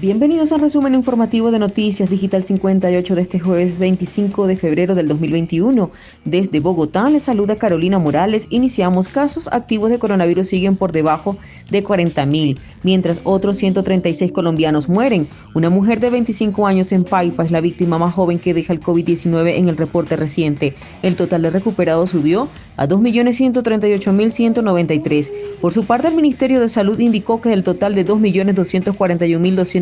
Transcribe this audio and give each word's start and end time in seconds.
Bienvenidos 0.00 0.50
al 0.52 0.62
resumen 0.62 0.94
informativo 0.94 1.50
de 1.50 1.58
Noticias 1.58 2.08
Digital 2.08 2.42
58 2.42 3.14
de 3.14 3.20
este 3.20 3.38
jueves 3.38 3.78
25 3.78 4.46
de 4.46 4.56
febrero 4.56 4.94
del 4.94 5.08
2021. 5.08 5.90
Desde 6.24 6.60
Bogotá 6.60 7.10
les 7.10 7.24
saluda 7.24 7.56
Carolina 7.56 7.98
Morales. 7.98 8.46
Iniciamos 8.48 9.08
casos 9.08 9.46
activos 9.52 9.90
de 9.90 9.98
coronavirus 9.98 10.48
siguen 10.48 10.76
por 10.76 10.92
debajo 10.92 11.36
de 11.70 11.82
40 11.82 12.24
mil, 12.24 12.58
mientras 12.82 13.20
otros 13.24 13.58
136 13.58 14.32
colombianos 14.32 14.88
mueren. 14.88 15.28
Una 15.54 15.68
mujer 15.68 16.00
de 16.00 16.08
25 16.08 16.66
años 16.66 16.92
en 16.92 17.04
Paipa 17.04 17.44
es 17.44 17.50
la 17.50 17.60
víctima 17.60 17.98
más 17.98 18.14
joven 18.14 18.38
que 18.38 18.54
deja 18.54 18.72
el 18.72 18.80
COVID-19 18.80 19.58
en 19.58 19.68
el 19.68 19.76
reporte 19.76 20.16
reciente. 20.16 20.74
El 21.02 21.14
total 21.14 21.42
de 21.42 21.50
recuperados 21.50 22.08
subió 22.08 22.48
a 22.78 22.88
2.138.193. 22.88 25.30
Por 25.60 25.74
su 25.74 25.84
parte, 25.84 26.08
el 26.08 26.14
Ministerio 26.14 26.58
de 26.60 26.68
Salud 26.68 26.98
indicó 26.98 27.42
que 27.42 27.50
del 27.50 27.62
total 27.62 27.94
de 27.94 28.06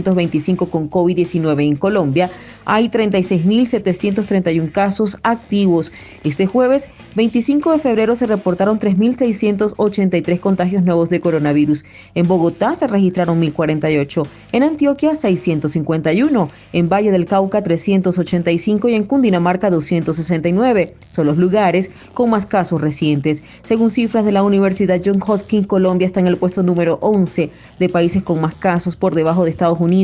2.241.225 0.08 0.70
con 0.70 0.90
COVID-19 0.90 1.66
en 1.66 1.76
Colombia, 1.76 2.30
hay 2.64 2.88
36.731 2.88 4.72
casos 4.72 5.16
activos. 5.22 5.92
Este 6.22 6.46
jueves 6.46 6.90
25 7.14 7.72
de 7.72 7.78
febrero 7.78 8.14
se 8.14 8.26
reportaron 8.26 8.78
3.683 8.78 10.38
contagios 10.38 10.84
nuevos 10.84 11.08
de 11.10 11.20
coronavirus. 11.20 11.84
En 12.14 12.28
Bogotá 12.28 12.74
se 12.74 12.86
registraron 12.86 13.40
1.048, 13.40 14.26
en 14.52 14.62
Antioquia 14.62 15.16
651, 15.16 16.50
en 16.72 16.88
Valle 16.88 17.10
del 17.10 17.24
Cauca 17.26 17.62
385 17.62 18.88
y 18.88 18.94
en 18.94 19.04
Cundinamarca 19.04 19.70
269. 19.70 20.94
Son 21.10 21.26
los 21.26 21.38
lugares 21.38 21.90
con 22.14 22.30
más 22.30 22.46
casos 22.46 22.80
recientes. 22.80 23.42
Según 23.62 23.90
cifras 23.90 24.24
de 24.24 24.32
la 24.32 24.42
Universidad 24.42 25.00
John 25.04 25.22
Hopkins, 25.26 25.66
Colombia 25.66 26.06
está 26.06 26.20
en 26.20 26.26
el 26.26 26.36
puesto 26.36 26.62
número 26.62 26.98
11 27.00 27.50
de 27.78 27.88
países 27.88 28.22
con 28.22 28.40
más 28.40 28.54
casos 28.54 28.96
por 28.96 29.14
debajo 29.14 29.44
de 29.44 29.50
Estados 29.50 29.80
Unidos, 29.80 29.97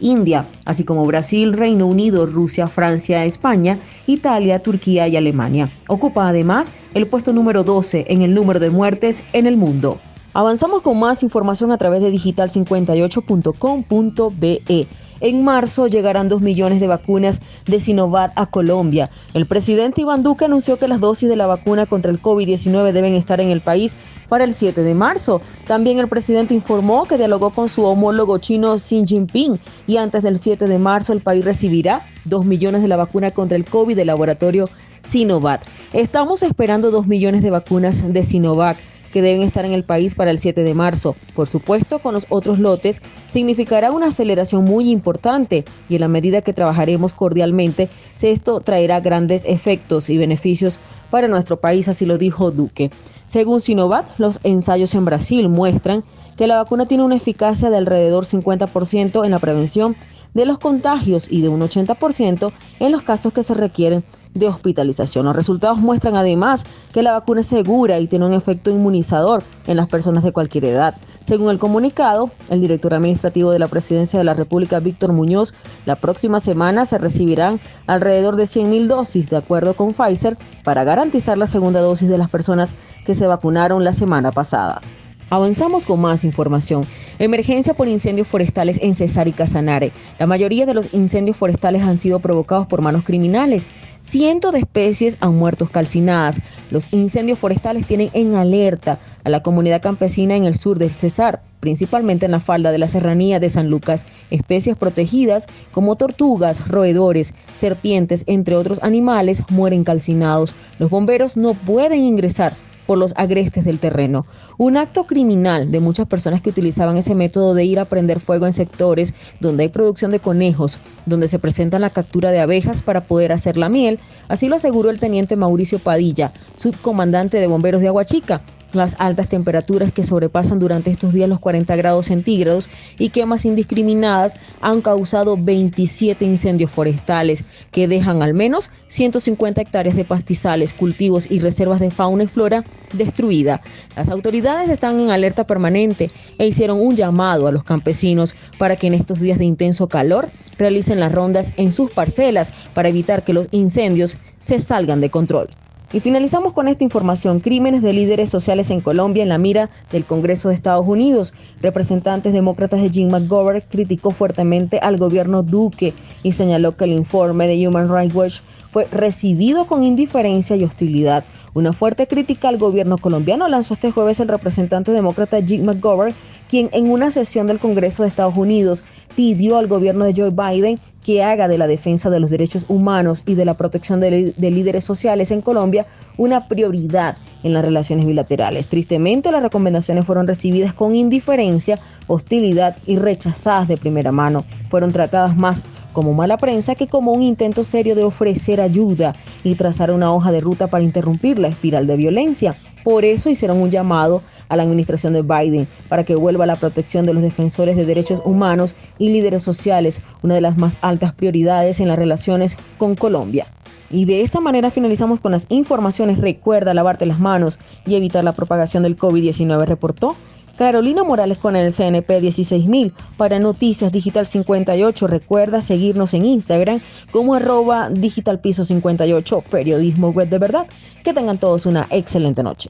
India, 0.00 0.46
así 0.64 0.84
como 0.84 1.06
Brasil, 1.06 1.52
Reino 1.52 1.86
Unido, 1.86 2.26
Rusia, 2.26 2.66
Francia, 2.66 3.24
España, 3.24 3.78
Italia, 4.06 4.58
Turquía 4.60 5.08
y 5.08 5.16
Alemania. 5.16 5.70
Ocupa 5.88 6.28
además 6.28 6.72
el 6.94 7.06
puesto 7.06 7.32
número 7.32 7.64
12 7.64 8.06
en 8.08 8.22
el 8.22 8.34
número 8.34 8.60
de 8.60 8.70
muertes 8.70 9.24
en 9.32 9.46
el 9.46 9.56
mundo. 9.56 9.98
Avanzamos 10.34 10.82
con 10.82 10.98
más 10.98 11.22
información 11.22 11.72
a 11.72 11.78
través 11.78 12.02
de 12.02 12.12
digital58.com.be. 12.12 14.86
En 15.20 15.44
marzo 15.44 15.86
llegarán 15.88 16.28
dos 16.28 16.42
millones 16.42 16.80
de 16.80 16.86
vacunas 16.86 17.40
de 17.66 17.80
Sinovac 17.80 18.32
a 18.36 18.46
Colombia. 18.46 19.10
El 19.34 19.46
presidente 19.46 20.02
Iván 20.02 20.22
Duque 20.22 20.44
anunció 20.44 20.78
que 20.78 20.88
las 20.88 21.00
dosis 21.00 21.28
de 21.28 21.36
la 21.36 21.46
vacuna 21.46 21.86
contra 21.86 22.10
el 22.10 22.22
COVID-19 22.22 22.92
deben 22.92 23.14
estar 23.14 23.40
en 23.40 23.50
el 23.50 23.60
país 23.60 23.96
para 24.28 24.44
el 24.44 24.54
7 24.54 24.82
de 24.82 24.94
marzo. 24.94 25.40
También 25.66 25.98
el 25.98 26.08
presidente 26.08 26.54
informó 26.54 27.06
que 27.06 27.16
dialogó 27.16 27.50
con 27.50 27.68
su 27.68 27.84
homólogo 27.84 28.38
chino 28.38 28.76
Xi 28.76 29.04
Jinping 29.04 29.58
y 29.86 29.96
antes 29.96 30.22
del 30.22 30.38
7 30.38 30.66
de 30.66 30.78
marzo 30.78 31.12
el 31.12 31.20
país 31.20 31.44
recibirá 31.44 32.02
dos 32.24 32.44
millones 32.44 32.82
de 32.82 32.88
la 32.88 32.96
vacuna 32.96 33.30
contra 33.32 33.56
el 33.56 33.64
COVID 33.64 33.96
del 33.96 34.06
laboratorio 34.06 34.68
Sinovac. 35.04 35.62
Estamos 35.92 36.42
esperando 36.42 36.90
dos 36.90 37.06
millones 37.06 37.42
de 37.42 37.50
vacunas 37.50 38.12
de 38.12 38.22
Sinovac 38.22 38.76
que 39.12 39.22
deben 39.22 39.42
estar 39.42 39.64
en 39.64 39.72
el 39.72 39.84
país 39.84 40.14
para 40.14 40.30
el 40.30 40.38
7 40.38 40.62
de 40.62 40.74
marzo. 40.74 41.16
Por 41.34 41.48
supuesto, 41.48 41.98
con 41.98 42.14
los 42.14 42.26
otros 42.28 42.58
lotes 42.58 43.02
significará 43.28 43.90
una 43.90 44.08
aceleración 44.08 44.64
muy 44.64 44.90
importante 44.90 45.64
y 45.88 45.94
en 45.96 46.00
la 46.00 46.08
medida 46.08 46.42
que 46.42 46.52
trabajaremos 46.52 47.12
cordialmente, 47.12 47.88
esto 48.20 48.60
traerá 48.60 49.00
grandes 49.00 49.44
efectos 49.46 50.10
y 50.10 50.18
beneficios 50.18 50.78
para 51.10 51.28
nuestro 51.28 51.58
país, 51.58 51.88
así 51.88 52.04
lo 52.04 52.18
dijo 52.18 52.50
Duque. 52.50 52.90
Según 53.26 53.60
Sinovac, 53.60 54.06
los 54.18 54.40
ensayos 54.42 54.94
en 54.94 55.04
Brasil 55.04 55.48
muestran 55.48 56.04
que 56.36 56.46
la 56.46 56.56
vacuna 56.56 56.86
tiene 56.86 57.04
una 57.04 57.16
eficacia 57.16 57.70
de 57.70 57.76
alrededor 57.76 58.24
50% 58.24 59.24
en 59.24 59.30
la 59.30 59.38
prevención 59.38 59.96
de 60.38 60.46
los 60.46 60.58
contagios 60.58 61.26
y 61.28 61.42
de 61.42 61.48
un 61.48 61.60
80% 61.60 62.52
en 62.78 62.92
los 62.92 63.02
casos 63.02 63.32
que 63.32 63.42
se 63.42 63.54
requieren 63.54 64.04
de 64.34 64.46
hospitalización. 64.46 65.26
Los 65.26 65.34
resultados 65.34 65.78
muestran 65.78 66.16
además 66.16 66.64
que 66.92 67.02
la 67.02 67.10
vacuna 67.10 67.40
es 67.40 67.48
segura 67.48 67.98
y 67.98 68.06
tiene 68.06 68.24
un 68.24 68.34
efecto 68.34 68.70
inmunizador 68.70 69.42
en 69.66 69.76
las 69.76 69.88
personas 69.88 70.22
de 70.22 70.30
cualquier 70.30 70.66
edad. 70.66 70.94
Según 71.22 71.50
el 71.50 71.58
comunicado, 71.58 72.30
el 72.50 72.60
director 72.60 72.94
administrativo 72.94 73.50
de 73.50 73.58
la 73.58 73.66
Presidencia 73.66 74.16
de 74.16 74.24
la 74.24 74.34
República, 74.34 74.78
Víctor 74.78 75.12
Muñoz, 75.12 75.54
la 75.86 75.96
próxima 75.96 76.38
semana 76.38 76.86
se 76.86 76.98
recibirán 76.98 77.60
alrededor 77.88 78.36
de 78.36 78.44
100.000 78.44 78.86
dosis, 78.86 79.28
de 79.28 79.38
acuerdo 79.38 79.74
con 79.74 79.92
Pfizer, 79.92 80.36
para 80.62 80.84
garantizar 80.84 81.36
la 81.36 81.48
segunda 81.48 81.80
dosis 81.80 82.08
de 82.08 82.16
las 82.16 82.30
personas 82.30 82.76
que 83.04 83.14
se 83.14 83.26
vacunaron 83.26 83.82
la 83.82 83.92
semana 83.92 84.30
pasada. 84.30 84.80
Avanzamos 85.30 85.84
con 85.84 86.00
más 86.00 86.24
información. 86.24 86.84
Emergencia 87.18 87.74
por 87.74 87.86
incendios 87.86 88.26
forestales 88.26 88.78
en 88.80 88.94
Cesar 88.94 89.28
y 89.28 89.32
Casanare. 89.32 89.92
La 90.18 90.26
mayoría 90.26 90.64
de 90.64 90.72
los 90.72 90.94
incendios 90.94 91.36
forestales 91.36 91.82
han 91.82 91.98
sido 91.98 92.18
provocados 92.18 92.66
por 92.66 92.80
manos 92.80 93.04
criminales. 93.04 93.66
Cientos 94.02 94.54
de 94.54 94.60
especies 94.60 95.18
han 95.20 95.36
muerto 95.36 95.68
calcinadas. 95.68 96.40
Los 96.70 96.94
incendios 96.94 97.38
forestales 97.38 97.86
tienen 97.86 98.08
en 98.14 98.36
alerta 98.36 98.98
a 99.22 99.28
la 99.28 99.42
comunidad 99.42 99.82
campesina 99.82 100.34
en 100.34 100.44
el 100.44 100.54
sur 100.54 100.78
del 100.78 100.92
Cesar, 100.92 101.42
principalmente 101.60 102.24
en 102.24 102.32
la 102.32 102.40
falda 102.40 102.72
de 102.72 102.78
la 102.78 102.88
serranía 102.88 103.38
de 103.38 103.50
San 103.50 103.68
Lucas. 103.68 104.06
Especies 104.30 104.78
protegidas 104.78 105.46
como 105.72 105.96
tortugas, 105.96 106.68
roedores, 106.68 107.34
serpientes, 107.54 108.24
entre 108.26 108.56
otros 108.56 108.82
animales, 108.82 109.42
mueren 109.50 109.84
calcinados. 109.84 110.54
Los 110.78 110.88
bomberos 110.88 111.36
no 111.36 111.52
pueden 111.52 112.02
ingresar 112.02 112.54
por 112.88 112.96
los 112.96 113.12
agrestes 113.16 113.66
del 113.66 113.78
terreno. 113.78 114.24
Un 114.56 114.78
acto 114.78 115.04
criminal 115.04 115.70
de 115.70 115.78
muchas 115.78 116.08
personas 116.08 116.40
que 116.40 116.48
utilizaban 116.48 116.96
ese 116.96 117.14
método 117.14 117.52
de 117.52 117.66
ir 117.66 117.78
a 117.78 117.84
prender 117.84 118.18
fuego 118.18 118.46
en 118.46 118.54
sectores 118.54 119.12
donde 119.40 119.64
hay 119.64 119.68
producción 119.68 120.10
de 120.10 120.20
conejos, 120.20 120.78
donde 121.04 121.28
se 121.28 121.38
presenta 121.38 121.78
la 121.78 121.90
captura 121.90 122.30
de 122.30 122.40
abejas 122.40 122.80
para 122.80 123.02
poder 123.02 123.32
hacer 123.32 123.58
la 123.58 123.68
miel, 123.68 123.98
así 124.28 124.48
lo 124.48 124.56
aseguró 124.56 124.88
el 124.88 124.98
teniente 124.98 125.36
Mauricio 125.36 125.78
Padilla, 125.78 126.32
subcomandante 126.56 127.38
de 127.38 127.46
bomberos 127.46 127.82
de 127.82 127.88
Aguachica 127.88 128.40
las 128.72 128.96
altas 128.98 129.28
temperaturas 129.28 129.92
que 129.92 130.04
sobrepasan 130.04 130.58
durante 130.58 130.90
estos 130.90 131.12
días 131.12 131.28
los 131.28 131.38
40 131.38 131.74
grados 131.76 132.06
centígrados 132.06 132.70
y 132.98 133.10
quemas 133.10 133.44
indiscriminadas 133.44 134.36
han 134.60 134.82
causado 134.82 135.36
27 135.36 136.24
incendios 136.24 136.70
forestales 136.70 137.44
que 137.70 137.88
dejan 137.88 138.22
al 138.22 138.34
menos 138.34 138.70
150 138.88 139.60
hectáreas 139.60 139.96
de 139.96 140.04
pastizales, 140.04 140.72
cultivos 140.72 141.30
y 141.30 141.38
reservas 141.38 141.80
de 141.80 141.90
fauna 141.90 142.24
y 142.24 142.26
flora 142.26 142.64
destruida. 142.92 143.60
Las 143.96 144.08
autoridades 144.08 144.70
están 144.70 145.00
en 145.00 145.10
alerta 145.10 145.46
permanente 145.46 146.10
e 146.38 146.46
hicieron 146.46 146.80
un 146.80 146.96
llamado 146.96 147.46
a 147.46 147.52
los 147.52 147.64
campesinos 147.64 148.34
para 148.58 148.76
que 148.76 148.86
en 148.86 148.94
estos 148.94 149.20
días 149.20 149.38
de 149.38 149.44
intenso 149.44 149.88
calor 149.88 150.28
realicen 150.58 151.00
las 151.00 151.12
rondas 151.12 151.52
en 151.56 151.72
sus 151.72 151.90
parcelas 151.90 152.52
para 152.74 152.88
evitar 152.88 153.24
que 153.24 153.32
los 153.32 153.48
incendios 153.50 154.16
se 154.40 154.58
salgan 154.58 155.00
de 155.00 155.10
control. 155.10 155.48
Y 155.90 156.00
finalizamos 156.00 156.52
con 156.52 156.68
esta 156.68 156.84
información. 156.84 157.40
Crímenes 157.40 157.80
de 157.80 157.94
líderes 157.94 158.28
sociales 158.28 158.68
en 158.68 158.82
Colombia 158.82 159.22
en 159.22 159.30
la 159.30 159.38
mira 159.38 159.70
del 159.90 160.04
Congreso 160.04 160.48
de 160.50 160.54
Estados 160.54 160.86
Unidos. 160.86 161.32
Representantes 161.62 162.34
demócratas 162.34 162.82
de 162.82 162.90
Jim 162.90 163.08
McGovern 163.08 163.62
criticó 163.70 164.10
fuertemente 164.10 164.78
al 164.80 164.98
gobierno 164.98 165.42
Duque 165.42 165.94
y 166.22 166.32
señaló 166.32 166.76
que 166.76 166.84
el 166.84 166.92
informe 166.92 167.46
de 167.46 167.66
Human 167.66 167.88
Rights 167.88 168.14
Watch 168.14 168.40
fue 168.70 168.84
recibido 168.84 169.66
con 169.66 169.82
indiferencia 169.82 170.56
y 170.56 170.64
hostilidad. 170.64 171.24
Una 171.54 171.72
fuerte 171.72 172.06
crítica 172.06 172.50
al 172.50 172.58
gobierno 172.58 172.98
colombiano 172.98 173.48
lanzó 173.48 173.72
este 173.72 173.90
jueves 173.90 174.20
el 174.20 174.28
representante 174.28 174.92
demócrata 174.92 175.40
Jim 175.40 175.64
McGovern, 175.64 176.14
quien 176.50 176.68
en 176.72 176.90
una 176.90 177.10
sesión 177.10 177.46
del 177.46 177.58
Congreso 177.58 178.02
de 178.02 178.10
Estados 178.10 178.36
Unidos 178.36 178.84
pidió 179.18 179.58
al 179.58 179.66
gobierno 179.66 180.04
de 180.04 180.14
Joe 180.14 180.30
Biden 180.30 180.78
que 181.04 181.24
haga 181.24 181.48
de 181.48 181.58
la 181.58 181.66
defensa 181.66 182.08
de 182.08 182.20
los 182.20 182.30
derechos 182.30 182.66
humanos 182.68 183.24
y 183.26 183.34
de 183.34 183.44
la 183.44 183.54
protección 183.54 183.98
de, 183.98 184.32
líderes 184.38 184.84
sociales 184.84 185.32
en 185.32 185.40
Colombia 185.40 185.86
una 186.16 186.46
prioridad 186.46 187.16
en 187.42 187.52
las 187.52 187.64
relaciones 187.64 188.06
bilaterales. 188.06 188.68
Tristemente, 188.68 189.32
las 189.32 189.42
recomendaciones 189.42 190.04
fueron 190.04 190.28
recibidas 190.28 190.72
con 190.72 190.94
indiferencia, 190.94 191.80
hostilidad 192.06 192.76
y 192.86 192.94
rechazadas 192.94 193.66
de 193.66 193.76
primera 193.76 194.12
mano. 194.12 194.44
Fueron 194.70 194.92
tratadas 194.92 195.36
más 195.36 195.64
como 195.92 196.14
mala 196.14 196.36
prensa 196.36 196.76
que 196.76 196.86
como 196.86 197.12
un 197.12 197.24
intento 197.24 197.64
serio 197.64 197.96
de 197.96 198.04
ofrecer 198.04 198.60
ayuda 198.60 199.16
y 199.42 199.56
trazar 199.56 199.90
una 199.90 200.12
hoja 200.12 200.30
de 200.30 200.40
ruta 200.40 200.68
para 200.68 200.84
interrumpir 200.84 201.40
la 201.40 201.48
espiral 201.48 201.88
de 201.88 201.96
violencia. 201.96 202.54
Por 202.88 203.04
eso 203.04 203.28
hicieron 203.28 203.58
un 203.58 203.70
llamado 203.70 204.22
a 204.48 204.56
la 204.56 204.62
administración 204.62 205.12
de 205.12 205.20
Biden 205.20 205.68
para 205.90 206.04
que 206.04 206.14
vuelva 206.14 206.46
la 206.46 206.56
protección 206.56 207.04
de 207.04 207.12
los 207.12 207.22
defensores 207.22 207.76
de 207.76 207.84
derechos 207.84 208.22
humanos 208.24 208.76
y 208.98 209.10
líderes 209.10 209.42
sociales, 209.42 210.00
una 210.22 210.36
de 210.36 210.40
las 210.40 210.56
más 210.56 210.78
altas 210.80 211.12
prioridades 211.12 211.80
en 211.80 211.88
las 211.88 211.98
relaciones 211.98 212.56
con 212.78 212.94
Colombia. 212.94 213.46
Y 213.90 214.06
de 214.06 214.22
esta 214.22 214.40
manera 214.40 214.70
finalizamos 214.70 215.20
con 215.20 215.32
las 215.32 215.44
informaciones. 215.50 216.16
Recuerda 216.16 216.72
lavarte 216.72 217.04
las 217.04 217.20
manos 217.20 217.58
y 217.84 217.94
evitar 217.94 218.24
la 218.24 218.32
propagación 218.32 218.82
del 218.84 218.96
COVID-19, 218.96 219.66
reportó 219.66 220.16
Carolina 220.58 221.04
Morales 221.04 221.38
con 221.38 221.54
el 221.54 221.72
CNP 221.72 222.20
16000 222.20 222.92
para 223.16 223.38
Noticias 223.38 223.92
Digital 223.92 224.26
58. 224.26 225.06
Recuerda 225.06 225.62
seguirnos 225.62 226.14
en 226.14 226.26
Instagram 226.26 226.80
como 227.12 227.34
arroba 227.34 227.88
digital 227.90 228.40
piso 228.40 228.64
58, 228.64 229.44
periodismo 229.48 230.10
web 230.10 230.28
de 230.28 230.38
verdad. 230.38 230.66
Que 231.04 231.14
tengan 231.14 231.38
todos 231.38 231.64
una 231.64 231.86
excelente 231.90 232.42
noche. 232.42 232.68